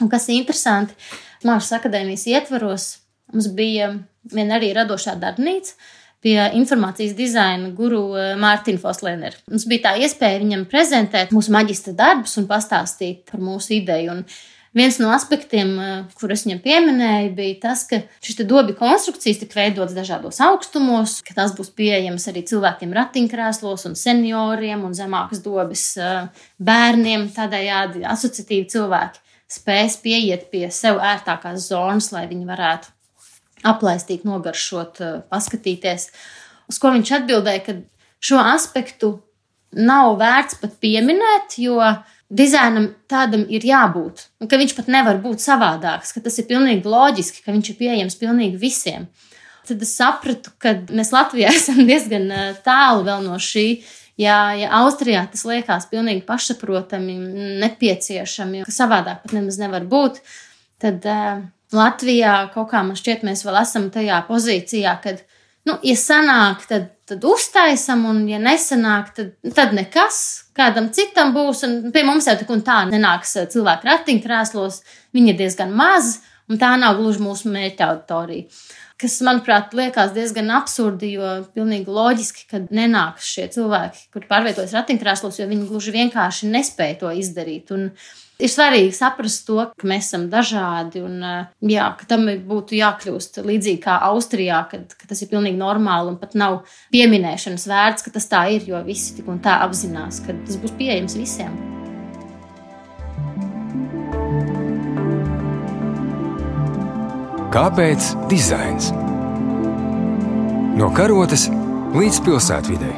Un 0.00 0.08
kas 0.08 0.28
ir 0.30 0.38
interesanti, 0.38 0.94
Mākslas 1.48 1.80
akadēmijas 1.80 2.28
ietvaros 2.30 2.86
mums 3.32 3.48
bija 3.56 3.92
viena 4.32 4.58
arī 4.58 4.72
radošā 4.76 5.16
darbnīca 5.20 5.76
pie 6.22 6.38
informācijas 6.54 7.16
dizaina 7.18 7.72
guru 7.74 8.04
eh, 8.14 8.32
Mārtiņa 8.38 8.80
Foslēnera. 8.82 9.42
Mums 9.50 9.66
bija 9.70 9.88
tā 9.88 9.96
iespēja 10.04 10.40
viņam 10.42 10.66
prezentēt 10.70 11.34
mūsu 11.34 11.54
maģistra 11.54 11.94
darbus 11.98 12.36
un 12.38 12.48
pastāstīt 12.50 13.24
par 13.30 13.42
mūsu 13.42 13.74
ideju. 13.80 14.14
Un 14.14 14.20
viens 14.78 15.00
no 15.02 15.10
aspektiem, 15.16 15.72
eh, 15.82 15.96
kurus 16.20 16.46
viņam 16.46 16.62
pieminēja, 16.62 17.32
bija 17.34 17.58
tas, 17.66 17.82
ka 17.90 18.04
šīs 18.22 18.44
dobi 18.46 18.76
konstrukcijas 18.78 19.42
tika 19.42 19.58
veidotas 19.58 19.98
dažādos 19.98 20.38
augstumos, 20.46 21.18
ka 21.26 21.34
tās 21.40 21.56
būs 21.58 21.74
pieejamas 21.74 22.28
arī 22.30 22.44
cilvēkiem 22.52 22.94
ratiņkrēslos 23.00 23.88
un 23.90 23.98
senioriem 23.98 24.86
un 24.86 24.94
zemākas 24.94 25.42
dobas 25.42 25.88
eh, 25.98 26.46
bērniem, 26.62 27.32
tādējādi 27.34 28.06
asociatīvi 28.14 28.70
cilvēki 28.76 29.26
spēs 29.52 29.98
pieiet 30.02 30.48
pie 30.52 30.66
sev 30.72 31.00
ērtākās 31.02 31.68
zonas, 31.68 32.10
lai 32.14 32.26
viņi 32.30 32.48
varētu 32.48 32.92
aplaistīt, 33.68 34.24
nogaršot, 34.26 35.00
eh, 35.00 35.20
paskatīties. 35.30 36.08
Uz 36.70 36.78
ko 36.78 36.92
viņš 36.94 37.12
atbildēja, 37.18 37.64
ka 37.66 37.76
šo 38.22 38.40
aspektu 38.42 39.20
nav 39.72 40.16
vērts 40.20 40.60
pat 40.60 40.78
pieminēt, 40.80 41.58
jo 41.58 41.78
dizainam 42.32 42.94
tādam 43.08 43.44
ir 43.48 43.60
jābūt, 43.60 44.26
un 44.40 44.48
ka 44.48 44.56
viņš 44.56 44.74
pat 44.76 44.88
nevar 44.88 45.20
būt 45.20 45.42
savādāks, 45.44 46.14
ka 46.14 46.20
tas 46.20 46.38
ir 46.38 46.48
pilnīgi 46.48 46.88
loģiski, 46.88 47.44
ka 47.44 47.52
viņš 47.52 47.70
ir 47.70 47.76
pieejams 47.76 48.18
pilnīgi 48.20 48.60
visiem. 48.60 49.08
Tad 49.66 49.82
es 49.82 49.94
sapratu, 49.94 50.50
ka 50.58 50.74
mēs 50.90 51.12
Latvijā 51.14 51.52
esam 51.60 51.84
diezgan 51.86 52.30
eh, 52.30 52.54
tālu 52.64 53.04
no 53.22 53.38
šī 53.38 53.82
Ja, 54.22 54.38
ja 54.56 54.70
Austrijā 54.82 55.24
tas 55.30 55.44
liekas 55.48 55.88
pilnīgi 55.90 56.24
pašsaprotami, 56.28 57.16
nepieciešami, 57.62 58.62
ka 58.66 58.74
savādāk 58.74 59.22
pat 59.24 59.34
nemaz 59.36 59.58
nevar 59.60 59.86
būt, 59.88 60.20
tad 60.82 61.06
uh, 61.08 61.42
Latvijā 61.72 62.34
kaut 62.52 62.70
kā 62.72 62.82
man 62.84 62.98
šķiet, 62.98 63.24
mēs 63.26 63.44
vēl 63.46 63.56
esam 63.62 63.88
tajā 63.92 64.18
pozīcijā, 64.28 64.92
kad, 65.04 65.22
nu, 65.68 65.78
ja 65.86 65.94
sanāk, 65.96 66.66
tad, 66.68 66.90
tad 67.08 67.24
uztaisam, 67.28 68.04
un 68.10 68.26
ja 68.28 68.40
nesanāk, 68.42 69.14
tad, 69.16 69.32
tad 69.56 69.72
nekas. 69.76 70.20
Kādam 70.56 70.90
citam 70.92 71.32
būs, 71.32 71.64
un 71.64 71.94
pie 71.94 72.04
mums 72.04 72.28
jau 72.28 72.36
tā 72.36 72.58
tā 72.66 72.78
nenāks 72.90 73.38
eh, 73.40 73.48
cilvēku 73.48 73.88
ratiņkrēslos, 73.88 74.82
viņi 75.16 75.32
ir 75.32 75.40
diezgan 75.40 75.72
mazi, 75.72 76.18
un 76.52 76.60
tā 76.60 76.74
nav 76.76 77.00
gluži 77.00 77.24
mūsu 77.24 77.48
mērķa 77.54 77.88
auditorija 77.88 78.50
kas, 79.02 79.18
manuprāt, 79.26 79.74
liekas 79.76 80.14
diezgan 80.14 80.50
absurdi, 80.54 81.12
jo 81.16 81.34
pilnīgi 81.56 81.92
loģiski, 81.92 82.46
ka 82.50 82.62
nenāks 82.70 83.28
šie 83.34 83.48
cilvēki, 83.54 84.08
kuri 84.14 84.28
pārvietojas 84.30 84.74
ratiņkrēslos, 84.78 85.40
jo 85.40 85.48
viņi 85.50 85.68
gluži 85.70 85.94
vienkārši 85.96 86.50
nespēja 86.52 87.00
to 87.02 87.12
izdarīt. 87.18 87.72
Un 87.74 87.90
ir 88.42 88.52
svarīgi 88.52 88.94
saprast 88.96 89.44
to, 89.48 89.58
ka 89.74 89.88
mēs 89.88 90.10
esam 90.10 90.28
dažādi 90.32 91.02
un 91.04 91.18
jā, 91.68 91.90
ka 91.98 92.08
tam 92.14 92.30
būtu 92.48 92.78
jākļūst 92.78 93.42
līdzīgi 93.42 93.82
kā 93.82 93.98
Austrijā, 94.12 94.62
kad, 94.70 94.96
ka 94.98 95.10
tas 95.10 95.22
ir 95.24 95.32
pilnīgi 95.34 95.60
normāli 95.60 96.14
un 96.14 96.18
pat 96.22 96.38
nav 96.38 96.62
pieminēšanas 96.94 97.68
vērts, 97.74 98.06
ka 98.06 98.14
tas 98.16 98.30
tā 98.30 98.46
ir, 98.56 98.66
jo 98.70 98.82
visi 98.86 99.18
tik 99.18 99.30
un 99.32 99.42
tā 99.42 99.60
apzinās, 99.66 100.24
ka 100.26 100.36
tas 100.46 100.58
būs 100.62 100.78
pieejams 100.78 101.18
visiem. 101.18 101.81
Kāpēc 107.52 108.06
dizains? 108.30 108.86
No 110.72 110.86
karotes 110.96 111.42
līdz 111.92 112.20
pilsētvidē. 112.24 112.92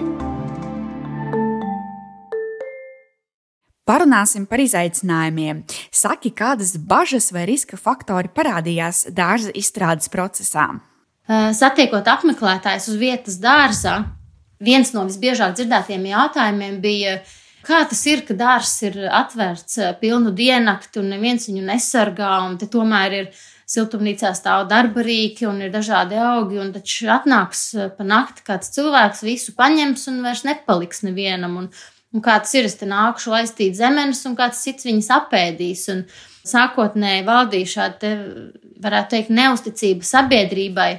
Parunāsim 3.83 4.45
par 4.47 4.63
izaicinājumiem. 4.63 5.65
Saki, 5.91 6.31
kādas 6.39 6.77
bažas 6.79 7.33
vai 7.35 7.49
riska 7.51 7.75
faktori 7.75 8.31
parādījās 8.31 9.09
dārza 9.11 9.51
izstrādes 9.59 10.07
procesā? 10.13 10.69
Satiekot 11.27 12.07
apmeklētājus 12.13 12.87
uz 12.93 13.01
vietas 13.01 13.41
dārzā, 13.43 13.97
viens 14.63 14.95
no 14.95 15.03
visbiežāk 15.09 15.57
dzirdētiem 15.59 16.07
jautājumiem 16.13 16.79
bija, 16.85 17.17
kā 17.67 17.83
tas 17.91 18.07
ir, 18.07 18.23
ka 18.23 18.39
dārzs 18.39 18.87
ir 18.87 19.03
atvērts 19.11 19.83
pilnu 19.99 20.31
diennakti 20.31 21.03
un 21.03 21.11
neviens 21.17 21.51
viņu 21.51 21.67
nesargā, 21.73 22.37
un 22.47 22.55
te 22.63 22.71
tomēr 22.71 23.19
ir 23.19 23.35
siltumnīcā 23.75 24.31
stāv 24.37 24.67
darba 24.71 25.03
rīki 25.05 25.49
un 25.49 25.61
ir 25.65 25.73
dažādi 25.75 26.19
augi, 26.21 26.61
un 26.63 26.73
taču 26.75 27.11
atnāks 27.13 27.65
eh, 27.77 27.91
pa 27.95 28.07
nakti 28.07 28.47
kāds 28.47 28.73
cilvēks, 28.77 29.25
visu 29.27 29.57
paņems 29.59 30.07
un 30.13 30.23
vairs 30.27 30.45
nepaliks 30.47 31.05
nevienam. 31.07 31.59
Un, 31.63 31.71
un 32.15 32.25
kā 32.25 32.39
tas 32.43 32.55
ir, 32.57 32.69
es 32.69 32.79
te 32.81 32.89
nākušu 32.91 33.35
laistīt 33.35 33.79
zemenes, 33.79 34.23
un 34.29 34.37
kāds 34.39 34.63
cits 34.65 34.87
viņas 34.89 35.11
apēdīs. 35.19 35.89
Un 35.95 36.07
sākotnēji 36.45 37.27
valdīja 37.27 37.73
šāda, 37.75 38.15
varētu 38.85 39.17
teikt, 39.17 39.35
neusticība 39.35 40.07
sabiedrībai, 40.07 40.91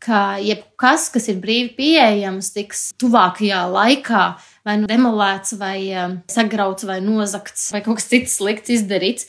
ka 0.00 0.38
jebkas, 0.40 1.10
kas 1.12 1.28
ir 1.28 1.40
brīvi 1.42 1.74
pieejams, 1.76 2.54
tiks 2.54 2.86
tuvākajā 3.00 3.66
laikā 3.72 4.24
vai 4.66 4.76
nu 4.80 4.88
demolēts, 4.88 5.56
vai 5.60 5.78
um, 5.96 6.18
sagrauts, 6.30 6.86
vai 6.88 7.00
nozagts, 7.04 7.70
vai 7.74 7.82
kaut 7.84 8.00
kas 8.00 8.08
cits 8.12 8.38
slikts 8.40 8.72
izdarīts. 8.76 9.28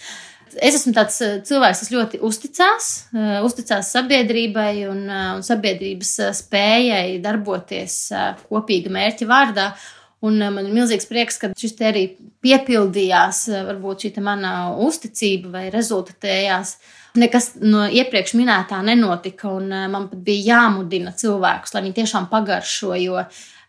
Es 0.59 0.75
esmu 0.75 0.91
tāds 0.95 1.15
cilvēks, 1.47 1.83
kas 1.83 1.91
ļoti 1.93 2.19
uzticās, 2.27 2.89
uzticās 3.45 3.91
sabiedrībai 3.95 4.85
un, 4.89 5.05
un 5.07 5.43
sabiedrības 5.45 6.13
spējai 6.41 7.19
darboties 7.23 7.97
kopīga 8.49 8.91
mērķa 8.91 9.27
vārdā. 9.29 9.71
Un 10.21 10.37
man 10.37 10.67
ir 10.67 10.73
milzīgs 10.75 11.07
prieks, 11.09 11.39
ka 11.41 11.49
šis 11.57 11.73
te 11.79 11.87
arī 11.87 12.03
piepildījās, 12.45 13.45
varbūt 13.71 14.05
šī 14.05 14.21
mana 14.21 14.51
uzticība 14.77 15.55
vai 15.55 15.63
rezultatējās. 15.73 16.75
Nekas 17.19 17.53
no 17.59 17.83
iepriekš 17.91 18.37
minētā 18.39 18.77
nenotika, 18.87 19.49
un 19.51 19.67
man 19.67 20.05
pat 20.07 20.19
bija 20.23 20.55
jāmudina 20.55 21.11
cilvēkus, 21.11 21.73
lai 21.75 21.81
viņi 21.87 21.97
tiešām 21.97 22.29
pagaršo, 22.31 22.93
jo 23.01 23.25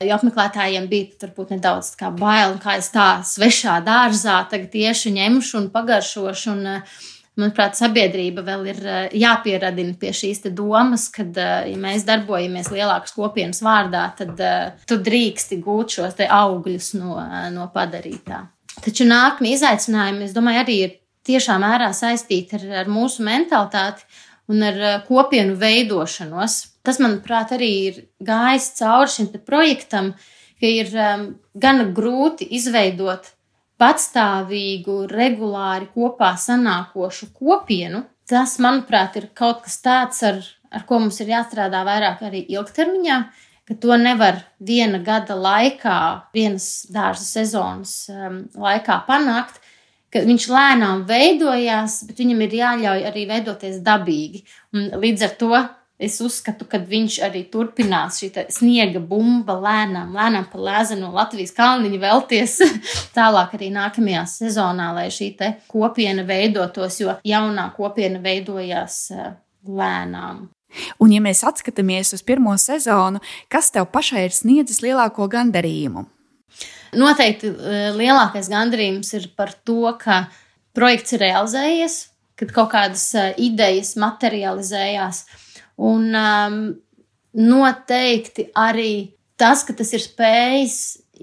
Jo 0.07 0.19
apmeklētājiem 0.19 0.87
bija 0.91 1.23
varbūt 1.23 1.57
nedaudz 1.57 1.95
bail, 2.19 2.57
kā 2.63 2.77
es 2.81 2.91
tā 2.95 3.23
svešā 3.27 3.79
dārzā 3.87 4.43
tagad 4.51 4.75
iešu, 4.75 5.13
ņemšu 5.15 5.59
un 5.61 5.73
pagaršošu. 5.75 6.55
Un, 6.57 6.67
eh, 6.67 7.03
Manuprāt, 7.33 7.73
sabiedrība 7.73 8.43
vēl 8.45 8.67
ir 8.69 8.81
eh, 8.85 9.13
jāpieradina 9.17 9.95
pie 9.99 10.11
šīs 10.13 10.43
domas, 10.53 11.09
ka, 11.09 11.23
eh, 11.23 11.71
ja 11.71 11.79
mēs 11.81 12.05
darbojamies 12.05 12.69
lielākas 12.69 13.15
kopienas 13.17 13.63
vārdā, 13.65 14.11
tad 14.17 14.37
tu 14.87 14.99
drīksti 14.99 15.63
gūt 15.63 15.97
šos 15.97 16.19
augļus 16.29 16.95
no, 17.01 17.17
no 17.51 17.71
padarītā. 17.75 18.43
Taču 18.83 19.05
nākamie 19.05 19.55
izaicinājumi, 19.57 20.25
es 20.25 20.35
domāju, 20.37 20.65
arī 20.65 20.77
ir 20.83 20.99
tiešā 21.27 21.59
mērā 21.63 21.93
saistīti 21.97 22.59
ar, 22.59 22.69
ar 22.83 22.93
mūsu 22.93 23.25
mentalitāti 23.27 24.07
un 24.51 24.63
ar 24.67 24.81
kopienu 25.07 25.57
veidošanos. 25.61 26.59
Tas, 26.83 26.99
manuprāt, 27.03 27.55
arī 27.55 27.71
ir 27.91 28.01
gājis 28.27 28.73
cauri 28.81 29.13
šim 29.13 29.29
projektam, 29.47 30.13
ka 30.59 30.71
ir 30.71 30.91
um, 30.99 31.29
gana 31.55 31.87
grūti 31.95 32.49
izveidot 32.59 33.31
patstāvīgu, 33.83 35.05
regulāri 35.11 35.89
kopā 35.95 36.35
sanākošu 36.39 37.33
kopienu. 37.39 38.05
Tas, 38.29 38.57
manuprāt, 38.63 39.19
ir 39.19 39.31
kaut 39.39 39.65
kas 39.65 39.79
tāds, 39.83 40.23
ar, 40.27 40.43
ar 40.75 40.87
ko 40.89 41.01
mums 41.03 41.19
ir 41.23 41.33
jāstrādā 41.35 41.83
vairāk 41.87 42.23
arī 42.27 42.45
ilgtermiņā, 42.55 43.19
ka 43.69 43.79
to 43.83 43.97
nevar 43.99 44.43
viena 44.59 44.99
gada 45.03 45.37
laikā, 45.39 45.99
vienas 46.35 46.89
dārza 46.91 47.27
sezonas 47.27 47.95
um, 48.11 48.43
laikā 48.59 49.03
panākt, 49.07 49.62
ka 50.13 50.23
viņš 50.27 50.49
lēnām 50.53 51.05
veidojās, 51.09 52.03
bet 52.09 52.21
viņam 52.23 52.43
ir 52.47 52.59
jāļauj 52.59 53.07
arī 53.11 53.29
veidoties 53.31 53.81
dabīgi. 53.85 54.45
Un 54.77 54.91
līdz 55.03 55.25
ar 55.29 55.39
to 55.41 55.53
es 56.03 56.19
uzskatu, 56.25 56.67
ka 56.69 56.81
viņš 56.83 57.19
arī 57.27 57.45
turpinās 57.53 58.19
šī 58.21 58.47
sniega 58.53 59.01
bumba 59.01 59.55
lēnām, 59.63 60.15
lēnām 60.17 60.49
pa 60.53 60.59
lēzu 60.59 60.99
no 61.01 61.13
Latvijas 61.15 61.55
kalniņa 61.57 62.01
velties 62.03 62.57
tālāk 63.17 63.55
arī 63.59 63.71
nākamajā 63.75 64.25
sezonā, 64.37 64.91
lai 64.97 65.09
šī 65.15 65.35
kopiena 65.71 66.27
veidotos, 66.27 66.99
jo 67.01 67.15
jaunā 67.27 67.71
kopiena 67.77 68.23
veidojās 68.23 69.05
eh, 69.15 69.31
lēnām. 69.69 70.49
Un, 71.05 71.13
ja 71.13 71.21
mēs 71.21 71.43
atskatāmies 71.45 72.15
uz 72.17 72.23
pirmo 72.25 72.55
sezonu, 72.59 73.21
kas 73.53 73.71
tev 73.75 73.91
pašai 73.93 74.27
ir 74.27 74.35
sniedzis 74.35 74.81
lielāko 74.85 75.29
gandarījumu? 75.31 76.07
Noteikti 76.99 77.49
eh, 77.49 77.89
lielākais 77.97 78.51
gandarījums 78.53 79.15
ir 79.17 79.31
par 79.37 79.55
to, 79.65 79.95
ka 80.01 80.27
projekts 80.77 81.17
ir 81.17 81.25
realizējies, 81.25 81.97
kad 82.39 82.53
kaut 82.53 82.73
kādas 82.75 83.07
eh, 83.17 83.33
idejas 83.41 83.95
materializējās. 84.01 85.25
Un 85.83 86.13
um, 86.13 86.59
noteikti 87.33 88.51
arī 88.59 89.15
tas, 89.41 89.65
ka 89.65 89.75
tas 89.77 89.93
ir 89.97 90.05
spējis 90.05 90.79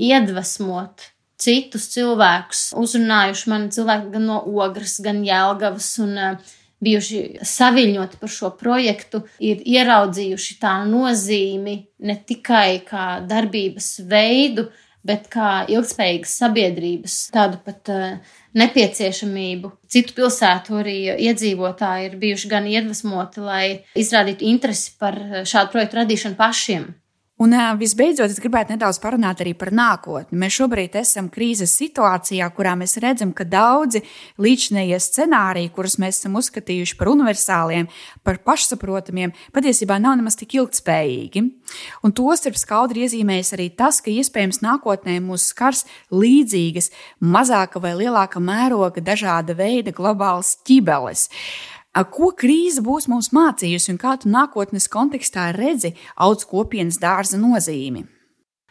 iedvesmot 0.09 1.05
citus 1.39 1.85
cilvēkus, 1.93 2.63
uzrunājuši 2.79 3.51
mani 3.51 3.69
cilvēki 3.71 4.09
gan 4.15 4.25
no 4.27 4.39
Ogres, 4.59 4.97
gan 5.05 5.21
Jēlgavas 5.23 5.93
un 6.03 6.17
uh, 6.17 6.55
bijuši 6.83 7.21
saviņoti 7.43 8.19
par 8.19 8.31
šo 8.31 8.51
projektu, 8.59 9.23
ir 9.43 9.63
ieraudzījuši 9.67 10.57
tā 10.61 10.75
nozīmi 10.87 11.75
ne 12.07 12.15
tikai 12.27 12.81
kā 12.87 13.07
darbības 13.27 13.99
veidu, 14.09 14.69
bet 15.07 15.27
kā 15.31 15.65
ilgspējīgas 15.71 16.35
sabiedrības 16.41 17.17
tādu 17.35 17.59
pat 17.65 17.91
uh, 17.93 18.37
nepieciešamību. 18.59 19.71
Citu 19.89 20.15
pilsētu 20.17 20.79
arī 20.81 20.97
iedzīvotāji 21.29 22.09
ir 22.09 22.17
bijuši 22.21 22.51
gan 22.51 22.67
iedvesmoti, 22.69 23.43
lai 23.45 23.63
izrādītu 23.99 24.47
interesi 24.49 24.95
par 24.99 25.17
šādu 25.47 25.75
projektu 25.75 26.01
radīšanu 26.01 26.39
pašiem. 26.39 26.89
Un 27.39 27.53
visbeidzot, 27.79 28.33
es 28.33 28.41
gribētu 28.43 28.73
nedaudz 28.73 28.97
parunāt 28.99 29.39
arī 29.39 29.53
par 29.55 29.69
nākotni. 29.71 30.35
Mēs 30.41 30.57
šobrīd 30.57 30.97
esam 30.99 31.29
krīzes 31.31 31.71
situācijā, 31.79 32.49
kurā 32.51 32.73
mēs 32.75 32.97
redzam, 32.99 33.31
ka 33.31 33.45
daudzi 33.47 34.01
līdzinējie 34.43 34.99
scenāriji, 35.05 35.71
kurus 35.71 35.95
mēs 36.03 36.19
esam 36.19 36.35
uzskatījuši 36.35 36.97
par 36.99 37.13
universāliem, 37.13 37.87
par 38.27 38.41
pašsaprotamiem, 38.43 39.31
patiesībā 39.55 40.01
nav 40.03 40.19
nemaz 40.19 40.35
tik 40.35 40.57
ilgspējīgi. 40.59 41.45
Un 42.03 42.17
tostarp 42.19 42.59
skaudri 42.59 43.07
iezīmējas 43.07 43.55
arī 43.55 43.71
tas, 43.71 44.03
ka 44.03 44.11
iespējams 44.11 44.59
nākotnē 44.67 45.21
mūs 45.23 45.47
skars 45.53 45.87
līdzīgas, 46.11 46.91
mazāka 47.23 47.79
vai 47.79 47.95
lielāka 48.03 48.43
mēroga 48.43 48.99
dažāda 48.99 49.55
veida 49.55 49.95
globālas 49.95 50.57
ķibeles. 50.67 51.29
Ko 51.93 52.29
krīze 52.37 52.83
būs 52.85 53.07
mums 53.09 53.31
mācījusi 53.33 53.93
un 53.95 53.97
kā 54.01 54.13
tu 54.21 54.29
nākotnes 54.29 54.87
kontekstā 54.91 55.49
redzi 55.55 55.95
augs 56.15 56.45
kopienas 56.45 56.99
dārza 57.01 57.39
nozīmi? 57.41 58.05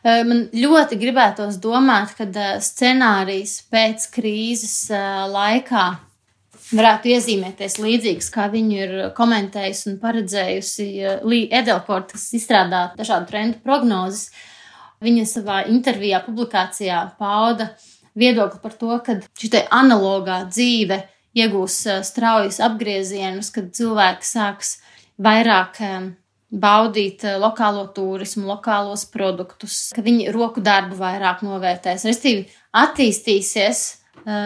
Man 0.07 0.45
ļoti 0.55 0.97
gribētos 1.01 1.59
domāt, 1.59 2.15
ka 2.15 2.29
scenārijs 2.63 3.59
pēc 3.73 4.07
krīzes 4.15 4.87
laikā 5.35 5.87
varētu 6.69 7.11
iezīmēties 7.17 7.79
līdzīgs, 7.83 8.31
kā 8.33 8.47
viņu 8.53 8.79
ir 8.79 8.95
komentējusi 9.17 9.91
un 9.91 9.99
paredzējusi 10.03 10.89
Līja 11.27 11.63
Edelkorta, 11.63 12.15
kas 12.15 12.31
izstrādā 12.39 12.85
dažādu 12.97 13.33
trendu 13.33 13.61
prognozes. 13.65 14.31
Viņa 15.03 15.27
savā 15.31 15.61
intervijā, 15.71 16.23
publikācijā 16.25 17.03
pauda 17.19 17.73
viedokli 18.19 18.63
par 18.63 18.75
to, 18.79 18.97
ka 19.05 19.21
šī 19.39 19.67
analogā 19.75 20.41
dzīve 20.49 21.03
iegūs 21.39 21.81
straujus 22.07 22.61
apgriezienus, 22.65 23.53
kad 23.55 23.71
cilvēki 23.77 24.27
sāks 24.27 24.77
vairāk 25.19 25.81
baudīt 26.49 27.25
lokālo 27.39 27.85
turismu, 27.93 28.47
lokālos 28.49 29.05
produktus, 29.13 29.89
ka 29.95 30.05
viņi 30.05 30.31
roku 30.33 30.63
darbu 30.65 30.97
vairāk 30.97 31.45
novērtēs. 31.45 32.07
Restīvi, 32.09 32.47
attīstīsies 32.73 33.83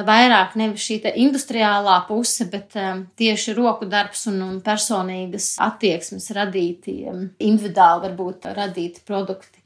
vairāk 0.06 0.56
nevis 0.58 0.84
šī 0.86 0.98
industriālā 1.22 2.02
puse, 2.08 2.46
bet 2.50 2.74
tieši 3.18 3.54
roku 3.56 3.86
darbs 3.90 4.26
un, 4.30 4.40
un 4.44 4.60
personīgas 4.64 5.54
attieksmes 5.62 6.28
radīti, 6.36 7.00
individuāli 7.42 8.08
varbūt 8.08 8.50
radīti 8.58 9.02
produkti. 9.06 9.61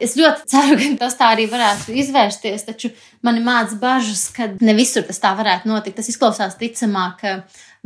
Es 0.00 0.16
ļoti 0.18 0.46
ceru, 0.52 0.76
ka 0.80 0.90
tas 1.04 1.16
tā 1.18 1.30
arī 1.34 1.46
varētu 1.50 1.94
izvērsties, 2.02 2.66
taču 2.68 2.92
mani 3.26 3.42
māca 3.44 3.78
bažas, 3.80 4.28
ka 4.34 4.52
ne 4.60 4.76
visur 4.78 5.04
tas 5.06 5.20
tā 5.22 5.34
varētu 5.38 5.70
notikt. 5.70 5.98
Tas 6.00 6.10
izklausās 6.12 6.58
ticamāk 6.60 7.24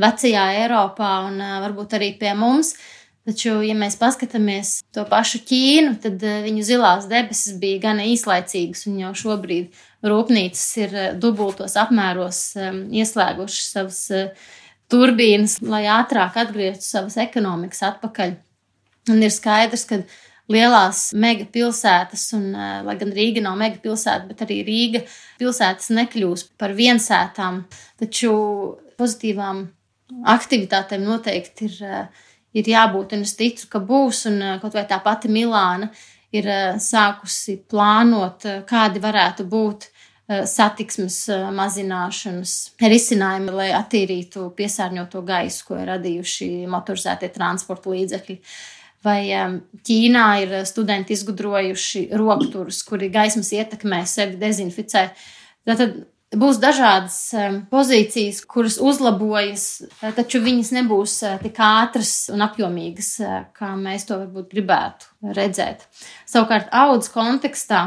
vecajā 0.01 0.51
Eiropā 0.65 1.15
un 1.29 1.41
varbūt 1.65 1.97
arī 1.99 2.15
pie 2.21 2.35
mums. 2.39 2.75
Taču, 3.25 3.55
ja 3.65 3.73
mēs 3.73 3.95
paskatāmies 3.97 4.83
to 4.93 5.07
pašu 5.09 5.39
Ķīnu, 5.49 5.95
tad 6.03 6.21
viņu 6.21 6.65
zilās 6.67 7.07
debesis 7.09 7.55
bija 7.57 7.81
gan 7.87 8.03
īslaicīgas, 8.05 8.83
un 8.91 8.99
jau 9.01 9.15
šobrīd 9.17 9.79
rūpnīcas 10.05 10.67
ir 10.83 10.99
dubultos 11.23 11.79
apmēros 11.81 12.43
ieslēgušas 12.93 13.71
savas 13.79 14.03
turbīnas, 14.93 15.57
lai 15.65 15.87
ātrāk 15.89 16.37
atgrieztu 16.43 16.85
savas 16.85 17.17
ekonomikas 17.25 17.81
atpakaļ. 17.89 18.37
Un 19.15 19.25
ir 19.25 19.33
skaidrs, 19.33 19.87
ka 19.89 20.03
lielās 20.53 21.09
megapilsētas, 21.17 22.27
un 22.37 22.51
eh, 22.53 22.81
lai 22.85 22.97
gan 23.01 23.13
Rīga 23.17 23.43
nav 23.45 23.57
megapilsēta, 23.61 24.29
bet 24.29 24.45
arī 24.45 24.61
Rīga 24.67 25.05
pilsētas 25.41 25.91
nekļūs 25.97 26.49
par 26.61 26.75
viensētām, 26.77 27.63
taču 28.01 28.35
pozitīvām 29.01 29.65
aktivitātēm 30.35 31.07
noteikti 31.07 31.71
ir, 31.71 31.79
eh, 31.89 32.27
ir 32.61 32.73
jābūt, 32.75 33.17
un 33.17 33.25
es 33.25 33.35
ticu, 33.39 33.71
ka 33.73 33.81
būs, 33.81 34.27
un 34.31 34.43
eh, 34.43 34.59
kaut 34.63 34.77
vai 34.77 34.85
tā 34.91 35.01
pati 35.03 35.33
Milāna 35.33 35.91
ir 36.35 36.49
sākusi 36.83 37.61
plānot, 37.71 38.43
kādi 38.67 38.99
varētu 38.99 39.45
būt 39.47 39.87
satiksmes 40.49 41.29
mazināšanas 41.55 42.55
risinājumi, 42.81 43.53
lai 43.55 43.69
attīrītu 43.77 44.49
piesārņoto 44.57 45.21
gaisu, 45.23 45.67
ko 45.69 45.79
ir 45.79 45.93
radījuši 45.93 46.49
motorizētie 46.73 47.29
transporta 47.31 47.93
līdzekļi. 47.93 48.39
Vai 49.05 49.21
um, 49.37 49.61
Ķīnā 49.85 50.25
ir 50.45 50.57
uh, 50.61 50.65
studenti 50.69 51.15
izgudrojuši 51.17 52.09
rokturus, 52.17 52.83
kuri 52.87 53.11
gaismas 53.13 53.53
ietekmē 53.53 54.03
sevi 54.09 54.39
dezinficē. 54.41 55.07
Tātad 55.69 55.99
būs 56.35 56.59
dažādas 56.63 57.19
um, 57.37 57.61
pozīcijas, 57.71 58.41
kuras 58.49 58.79
uzlabojas, 58.83 59.67
uh, 60.01 60.09
taču 60.17 60.41
viņas 60.45 60.73
nebūs 60.79 61.19
uh, 61.27 61.37
tik 61.43 61.61
ātras 61.61 62.15
un 62.33 62.45
apjomīgas, 62.47 63.13
kā 63.57 63.75
mēs 63.79 64.09
to 64.09 64.23
varbūt 64.23 64.51
gribētu 64.57 65.35
redzēt. 65.37 65.85
Savukārt, 66.31 66.73
audzes 66.73 67.13
kontekstā, 67.15 67.87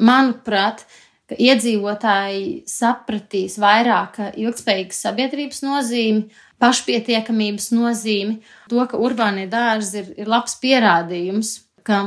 manuprāt, 0.00 0.86
ka 1.30 1.38
iedzīvotāji 1.40 2.64
sapratīs 2.68 3.56
vairāk 3.62 4.18
ilgspējīgas 4.32 5.04
sabiedrības 5.06 5.62
nozīmi, 5.64 6.26
pašpietiekamības 6.60 7.70
nozīmi, 7.74 8.40
to, 8.70 8.82
ka 8.90 9.00
urbānie 9.00 9.46
dārzi 9.50 10.02
ir, 10.02 10.10
ir 10.24 10.30
labs 10.30 10.58
pierādījums, 10.62 11.56
ka 11.84 12.02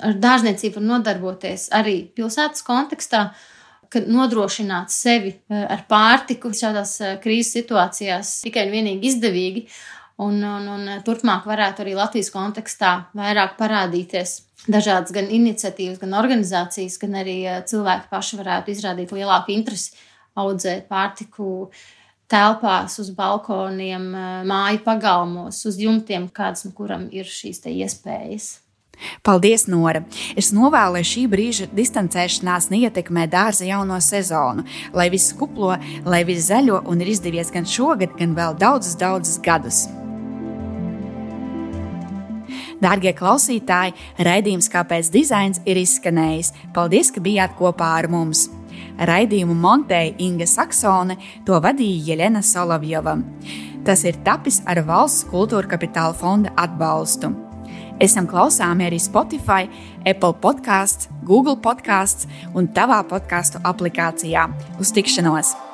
ar 0.00 0.18
dārzniecību 0.20 0.78
var 0.80 0.86
nodarboties 0.94 1.68
arī 1.76 1.96
pilsētas 2.16 2.64
kontekstā, 2.66 3.30
ka 3.90 4.02
nodrošināt 4.06 4.92
sevi 4.94 5.32
eh, 5.34 5.64
ar 5.64 5.84
pārtiku 5.90 6.52
šādās 6.54 6.94
eh, 7.02 7.16
krīzes 7.22 7.56
situācijās 7.58 8.36
tikai 8.44 8.68
un 8.68 8.76
vienīgi 8.76 9.10
izdevīgi. 9.10 9.64
Un, 10.20 10.42
un, 10.44 10.66
un 10.68 10.88
turpmāk 11.06 11.46
varētu 11.48 11.84
arī 11.84 11.94
Latvijas 11.96 12.28
kontekstā 12.34 12.90
vairāk 13.16 13.56
parādīties 13.56 14.34
dažādas 14.68 15.14
gan 15.16 15.30
iniciatīvas, 15.32 16.00
gan 16.02 16.16
organizācijas, 16.20 16.98
gan 17.00 17.16
arī 17.22 17.38
eh, 17.48 17.62
cilvēki 17.70 18.10
paši 18.12 18.40
varētu 18.42 18.74
izrādīt 18.74 19.14
lielāku 19.16 19.54
interesi 19.56 19.94
audzēt 20.40 20.88
pārtiku 20.90 21.70
telpās, 22.30 23.00
uz 23.02 23.10
balkoniem, 23.16 24.04
māju 24.46 24.82
pagalmos, 24.84 25.64
uz 25.66 25.78
jumtiem, 25.82 26.28
kādas 26.30 26.68
no 26.68 26.74
kuram 26.76 27.08
ir 27.10 27.26
šīs 27.26 27.64
iespējas. 27.66 28.52
Paldies, 29.24 29.64
Nora! 29.70 30.02
Es 30.38 30.50
novēlu, 30.56 30.98
lai 30.98 31.04
šī 31.06 31.24
brīža 31.32 31.70
distancēšanās 31.76 32.68
neietekmē 32.72 33.26
dārza 33.32 33.68
jauno 33.68 34.00
sezonu, 34.04 34.66
lai 34.96 35.08
viss 35.12 35.34
kuplo, 35.36 35.72
lai 36.04 36.22
viss 36.28 36.50
zaļo 36.50 36.82
un 36.90 37.00
ir 37.00 37.14
izdevies 37.14 37.52
gan 37.54 37.68
šogad, 37.68 38.14
gan 38.20 38.36
vēl 38.36 38.60
daudzus, 38.60 38.98
daudzus 39.00 39.40
gadus. 39.44 39.86
Dārgie 42.80 43.12
klausītāji, 43.16 43.94
raidījums 44.24 44.70
Kāpēc 44.72 45.10
dizains 45.12 45.60
ir 45.68 45.80
izskanējis. 45.80 46.54
Paldies, 46.76 47.12
ka 47.12 47.22
bijāt 47.24 47.56
kopā 47.58 47.92
ar 48.00 48.08
mums! 48.12 48.48
Raidījumu 49.00 49.54
montēja 49.56 50.14
Inga 50.20 50.46
Saksone, 50.48 51.16
to 51.46 51.60
vadīja 51.60 52.10
Jelena 52.10 52.42
Solovjova. 52.44 53.16
Tas 53.84 54.04
ir 54.04 54.18
tapis 54.24 54.60
ar 54.68 54.82
valsts 54.88 55.28
kultūra 55.30 55.68
kapitāla 55.70 56.16
fonda 56.16 56.52
atbalstu. 56.60 57.32
Esam 58.00 58.28
klausāmi 58.28 58.86
arī 58.88 59.00
Spotify, 59.00 59.68
Apple 60.08 60.36
podkāsts, 60.40 61.10
Google 61.24 61.58
podkāsts 61.60 62.28
un 62.56 62.70
tavā 62.76 63.02
podkāstu 63.08 63.60
aplikācijā. 63.68 64.48
Uz 64.80 64.96
tikšanos! 64.96 65.69